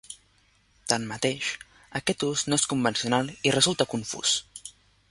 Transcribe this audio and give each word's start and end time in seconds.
Tanmateix, 0.93 1.49
aquest 2.01 2.27
ús 2.29 2.45
no 2.49 2.61
és 2.63 2.67
convencional 2.75 3.31
i 3.51 3.57
resulta 3.59 3.89
confús. 3.97 4.35